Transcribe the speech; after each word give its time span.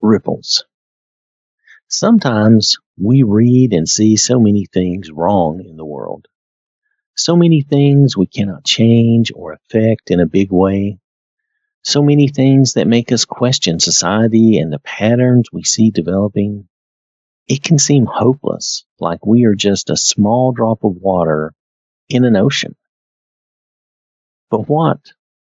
ripples. 0.00 0.64
Sometimes 1.88 2.78
we 2.96 3.22
read 3.22 3.72
and 3.72 3.88
see 3.88 4.16
so 4.16 4.38
many 4.38 4.66
things 4.72 5.10
wrong 5.10 5.64
in 5.64 5.76
the 5.76 5.84
world. 5.84 6.26
So 7.16 7.36
many 7.36 7.62
things 7.62 8.16
we 8.16 8.26
cannot 8.26 8.64
change 8.64 9.32
or 9.34 9.52
affect 9.52 10.10
in 10.10 10.20
a 10.20 10.26
big 10.26 10.52
way. 10.52 10.98
So 11.82 12.02
many 12.02 12.28
things 12.28 12.74
that 12.74 12.86
make 12.86 13.10
us 13.10 13.24
question 13.24 13.80
society 13.80 14.58
and 14.58 14.72
the 14.72 14.78
patterns 14.80 15.48
we 15.52 15.64
see 15.64 15.90
developing. 15.90 16.68
It 17.48 17.62
can 17.62 17.78
seem 17.78 18.06
hopeless, 18.06 18.84
like 19.00 19.26
we 19.26 19.44
are 19.44 19.54
just 19.54 19.90
a 19.90 19.96
small 19.96 20.52
drop 20.52 20.84
of 20.84 20.96
water 20.96 21.52
in 22.08 22.24
an 22.24 22.36
ocean. 22.36 22.76
But 24.50 24.68
what 24.68 25.00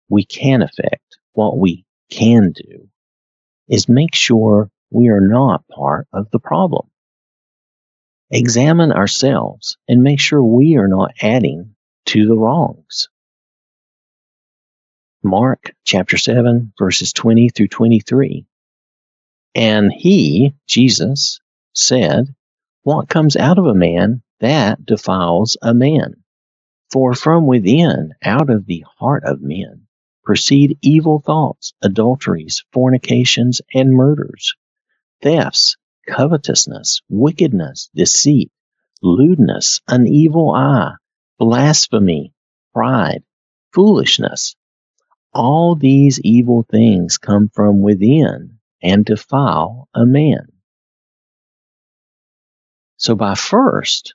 we 0.09 0.25
can 0.25 0.61
affect, 0.61 1.17
what 1.33 1.57
we 1.57 1.85
can 2.09 2.51
do, 2.51 2.89
is 3.73 3.89
make 3.89 4.13
sure 4.13 4.69
we 4.91 5.07
are 5.07 5.19
not 5.19 5.67
part 5.67 6.07
of 6.13 6.29
the 6.29 6.37
problem. 6.37 6.87
Examine 8.29 8.91
ourselves 8.91 9.77
and 9.87 10.03
make 10.03 10.19
sure 10.19 10.43
we 10.43 10.75
are 10.75 10.87
not 10.87 11.15
adding 11.19 11.73
to 12.05 12.27
the 12.27 12.37
wrongs. 12.37 13.09
Mark 15.23 15.73
chapter 15.85 16.17
7, 16.17 16.73
verses 16.77 17.13
20 17.13 17.49
through 17.49 17.69
23. 17.69 18.45
And 19.55 19.91
he, 19.91 20.53
Jesus, 20.67 21.39
said, 21.73 22.27
What 22.83 23.09
comes 23.09 23.35
out 23.35 23.57
of 23.57 23.65
a 23.65 23.73
man, 23.73 24.21
that 24.39 24.85
defiles 24.85 25.57
a 25.63 25.73
man. 25.73 26.17
For 26.91 27.15
from 27.15 27.47
within, 27.47 28.13
out 28.23 28.51
of 28.51 28.67
the 28.67 28.85
heart 28.99 29.23
of 29.25 29.41
men, 29.41 29.87
proceed 30.23 30.77
evil 30.81 31.19
thoughts, 31.19 31.73
adulteries, 31.81 32.63
fornications, 32.71 33.61
and 33.73 33.93
murders, 33.93 34.55
thefts, 35.21 35.77
covetousness, 36.07 37.01
wickedness, 37.09 37.89
deceit, 37.95 38.51
lewdness, 39.01 39.81
an 39.87 40.07
evil 40.07 40.51
eye, 40.51 40.93
blasphemy, 41.39 42.33
pride, 42.73 43.23
foolishness. 43.73 44.55
All 45.33 45.75
these 45.75 46.19
evil 46.21 46.65
things 46.69 47.17
come 47.17 47.49
from 47.53 47.81
within 47.81 48.59
and 48.81 49.05
defile 49.05 49.87
a 49.93 50.05
man. 50.05 50.47
So 52.97 53.15
by 53.15 53.35
first 53.35 54.13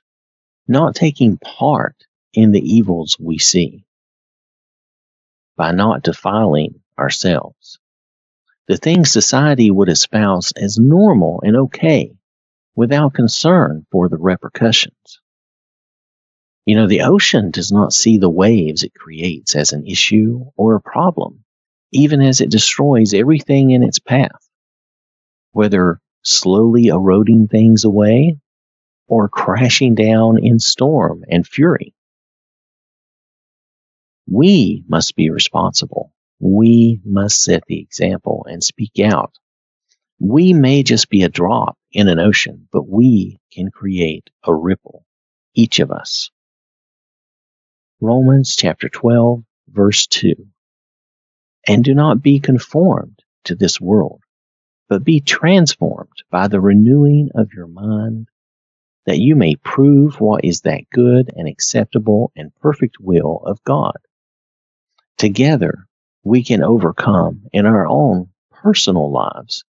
not 0.67 0.95
taking 0.95 1.37
part 1.37 1.95
in 2.33 2.51
the 2.51 2.61
evils 2.61 3.17
we 3.19 3.39
see, 3.39 3.85
by 5.59 5.73
not 5.73 6.03
defiling 6.03 6.79
ourselves. 6.97 7.79
The 8.69 8.77
things 8.77 9.11
society 9.11 9.69
would 9.69 9.89
espouse 9.89 10.53
as 10.53 10.79
normal 10.79 11.41
and 11.43 11.57
okay 11.57 12.13
without 12.77 13.13
concern 13.13 13.85
for 13.91 14.07
the 14.07 14.17
repercussions. 14.17 15.19
You 16.65 16.77
know, 16.77 16.87
the 16.87 17.01
ocean 17.01 17.51
does 17.51 17.73
not 17.73 17.91
see 17.91 18.17
the 18.17 18.29
waves 18.29 18.83
it 18.83 18.93
creates 18.93 19.53
as 19.53 19.73
an 19.73 19.85
issue 19.85 20.45
or 20.55 20.75
a 20.75 20.81
problem, 20.81 21.43
even 21.91 22.21
as 22.21 22.39
it 22.39 22.51
destroys 22.51 23.13
everything 23.13 23.71
in 23.71 23.83
its 23.83 23.99
path, 23.99 24.47
whether 25.51 25.99
slowly 26.23 26.87
eroding 26.87 27.49
things 27.49 27.83
away 27.83 28.37
or 29.09 29.27
crashing 29.27 29.93
down 29.93 30.41
in 30.41 30.57
storm 30.59 31.25
and 31.27 31.45
fury. 31.45 31.93
We 34.31 34.83
must 34.87 35.15
be 35.15 35.31
responsible. 35.31 36.13
We 36.39 37.01
must 37.03 37.41
set 37.41 37.63
the 37.65 37.79
example 37.79 38.45
and 38.47 38.63
speak 38.63 38.99
out. 39.03 39.33
We 40.19 40.53
may 40.53 40.83
just 40.83 41.09
be 41.09 41.23
a 41.23 41.29
drop 41.29 41.77
in 41.91 42.07
an 42.07 42.19
ocean, 42.19 42.67
but 42.71 42.87
we 42.87 43.39
can 43.51 43.71
create 43.71 44.29
a 44.43 44.53
ripple, 44.53 45.03
each 45.55 45.79
of 45.79 45.89
us. 45.89 46.29
Romans 47.99 48.55
chapter 48.55 48.87
12, 48.87 49.43
verse 49.67 50.05
2. 50.07 50.35
And 51.67 51.83
do 51.83 51.95
not 51.95 52.21
be 52.21 52.39
conformed 52.39 53.19
to 53.45 53.55
this 53.55 53.81
world, 53.81 54.21
but 54.89 55.03
be 55.03 55.21
transformed 55.21 56.23
by 56.29 56.47
the 56.47 56.61
renewing 56.61 57.29
of 57.33 57.53
your 57.53 57.67
mind, 57.67 58.27
that 59.07 59.17
you 59.17 59.35
may 59.35 59.55
prove 59.55 60.21
what 60.21 60.45
is 60.45 60.61
that 60.61 60.87
good 60.91 61.31
and 61.35 61.47
acceptable 61.47 62.31
and 62.35 62.55
perfect 62.61 62.97
will 62.99 63.41
of 63.43 63.63
God. 63.63 63.97
Together, 65.19 65.85
we 66.23 66.45
can 66.45 66.63
overcome 66.63 67.43
in 67.51 67.65
our 67.65 67.85
own 67.85 68.29
personal 68.51 69.11
lives. 69.11 69.65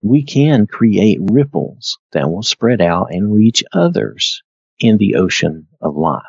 We 0.00 0.22
can 0.22 0.68
create 0.68 1.18
ripples 1.20 1.98
that 2.12 2.30
will 2.30 2.44
spread 2.44 2.80
out 2.80 3.12
and 3.12 3.34
reach 3.34 3.64
others 3.72 4.44
in 4.78 4.98
the 4.98 5.16
ocean 5.16 5.66
of 5.80 5.96
life. 5.96 6.22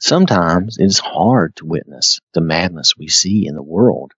Sometimes 0.00 0.76
it 0.78 0.86
is 0.86 0.98
hard 0.98 1.54
to 1.56 1.66
witness 1.66 2.18
the 2.34 2.40
madness 2.40 2.96
we 2.96 3.06
see 3.06 3.46
in 3.46 3.54
the 3.54 3.62
world, 3.62 4.10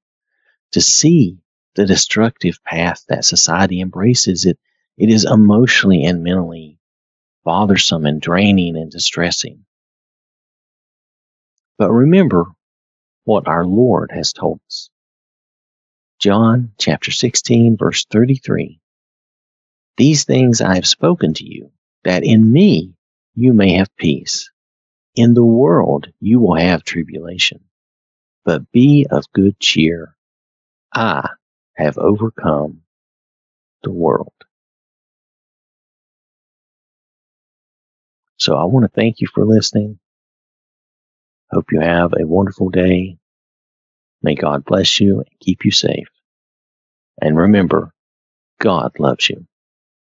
to 0.70 0.80
see 0.80 1.36
the 1.74 1.84
destructive 1.84 2.64
path 2.64 3.04
that 3.10 3.26
society 3.26 3.82
embraces. 3.82 4.46
It, 4.46 4.58
it 4.96 5.10
is 5.10 5.26
emotionally 5.26 6.04
and 6.04 6.22
mentally 6.22 6.78
bothersome 7.44 8.06
and 8.06 8.22
draining 8.22 8.74
and 8.78 8.90
distressing. 8.90 9.66
But 11.76 11.90
remember 11.90 12.46
what 13.24 13.48
our 13.48 13.64
Lord 13.64 14.10
has 14.12 14.32
told 14.32 14.60
us. 14.66 14.90
John 16.20 16.72
chapter 16.78 17.10
16 17.10 17.76
verse 17.76 18.04
33. 18.06 18.80
These 19.96 20.24
things 20.24 20.60
I 20.60 20.76
have 20.76 20.86
spoken 20.86 21.34
to 21.34 21.44
you, 21.44 21.70
that 22.04 22.24
in 22.24 22.50
me 22.52 22.94
you 23.34 23.52
may 23.52 23.74
have 23.74 23.94
peace. 23.96 24.50
In 25.14 25.34
the 25.34 25.44
world 25.44 26.08
you 26.20 26.40
will 26.40 26.56
have 26.56 26.84
tribulation, 26.84 27.60
but 28.44 28.70
be 28.72 29.06
of 29.10 29.24
good 29.32 29.58
cheer. 29.60 30.16
I 30.94 31.28
have 31.76 31.98
overcome 31.98 32.82
the 33.82 33.92
world. 33.92 34.32
So 38.38 38.56
I 38.56 38.64
want 38.64 38.84
to 38.84 38.88
thank 38.88 39.20
you 39.20 39.28
for 39.32 39.44
listening. 39.44 39.98
Hope 41.52 41.72
you 41.72 41.80
have 41.80 42.12
a 42.18 42.26
wonderful 42.26 42.70
day. 42.70 43.18
May 44.22 44.34
God 44.36 44.64
bless 44.64 45.00
you 45.00 45.18
and 45.18 45.28
keep 45.40 45.64
you 45.64 45.70
safe. 45.70 46.08
And 47.20 47.36
remember, 47.36 47.92
God 48.60 48.92
loves 48.98 49.28
you. 49.28 49.46